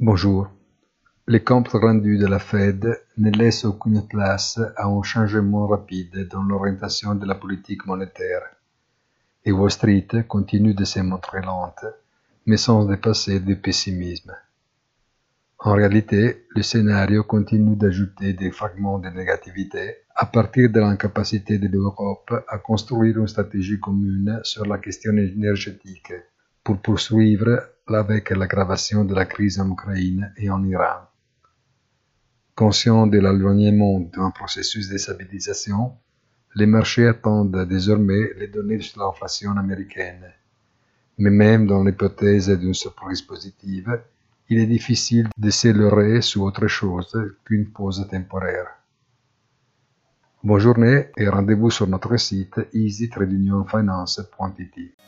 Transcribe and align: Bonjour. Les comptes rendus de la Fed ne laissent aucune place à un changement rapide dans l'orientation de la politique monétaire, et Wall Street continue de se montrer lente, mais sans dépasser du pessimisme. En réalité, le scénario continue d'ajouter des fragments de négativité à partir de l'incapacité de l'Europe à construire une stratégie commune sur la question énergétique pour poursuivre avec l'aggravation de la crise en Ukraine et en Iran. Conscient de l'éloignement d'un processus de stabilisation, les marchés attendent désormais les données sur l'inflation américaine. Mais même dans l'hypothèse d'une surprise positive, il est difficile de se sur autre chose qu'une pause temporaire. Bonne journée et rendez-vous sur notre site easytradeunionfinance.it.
Bonjour. 0.00 0.48
Les 1.26 1.42
comptes 1.42 1.70
rendus 1.72 2.18
de 2.18 2.26
la 2.28 2.38
Fed 2.38 3.02
ne 3.16 3.32
laissent 3.32 3.64
aucune 3.64 4.06
place 4.06 4.60
à 4.76 4.86
un 4.86 5.02
changement 5.02 5.66
rapide 5.66 6.28
dans 6.28 6.44
l'orientation 6.44 7.16
de 7.16 7.26
la 7.26 7.34
politique 7.34 7.84
monétaire, 7.84 8.42
et 9.44 9.50
Wall 9.50 9.72
Street 9.72 10.06
continue 10.28 10.72
de 10.72 10.84
se 10.84 11.00
montrer 11.00 11.40
lente, 11.40 11.84
mais 12.46 12.56
sans 12.56 12.84
dépasser 12.84 13.40
du 13.40 13.56
pessimisme. 13.56 14.36
En 15.58 15.72
réalité, 15.72 16.46
le 16.50 16.62
scénario 16.62 17.24
continue 17.24 17.74
d'ajouter 17.74 18.34
des 18.34 18.52
fragments 18.52 19.00
de 19.00 19.08
négativité 19.08 19.96
à 20.14 20.26
partir 20.26 20.70
de 20.70 20.78
l'incapacité 20.78 21.58
de 21.58 21.66
l'Europe 21.66 22.32
à 22.46 22.58
construire 22.58 23.18
une 23.18 23.26
stratégie 23.26 23.80
commune 23.80 24.38
sur 24.44 24.64
la 24.64 24.78
question 24.78 25.16
énergétique 25.16 26.12
pour 26.68 26.80
poursuivre 26.82 27.72
avec 27.86 28.28
l'aggravation 28.28 29.06
de 29.06 29.14
la 29.14 29.24
crise 29.24 29.58
en 29.58 29.72
Ukraine 29.72 30.34
et 30.36 30.50
en 30.50 30.62
Iran. 30.62 31.08
Conscient 32.54 33.06
de 33.06 33.16
l'éloignement 33.16 34.00
d'un 34.00 34.30
processus 34.30 34.90
de 34.90 34.98
stabilisation, 34.98 35.94
les 36.56 36.66
marchés 36.66 37.08
attendent 37.08 37.64
désormais 37.64 38.34
les 38.36 38.48
données 38.48 38.82
sur 38.82 39.02
l'inflation 39.02 39.56
américaine. 39.56 40.30
Mais 41.16 41.30
même 41.30 41.66
dans 41.66 41.82
l'hypothèse 41.82 42.50
d'une 42.50 42.74
surprise 42.74 43.22
positive, 43.22 44.02
il 44.50 44.58
est 44.58 44.66
difficile 44.66 45.30
de 45.38 45.48
se 45.48 46.20
sur 46.20 46.42
autre 46.42 46.66
chose 46.66 47.16
qu'une 47.46 47.70
pause 47.70 48.06
temporaire. 48.10 48.66
Bonne 50.44 50.60
journée 50.60 51.06
et 51.16 51.30
rendez-vous 51.30 51.70
sur 51.70 51.86
notre 51.86 52.18
site 52.18 52.60
easytradeunionfinance.it. 52.74 54.98